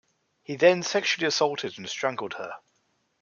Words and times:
He 0.41 0.55
then 0.55 0.81
sexually 0.81 1.27
assaulted 1.27 1.77
and 1.77 1.87
strangled 1.87 2.33
her. 2.33 2.53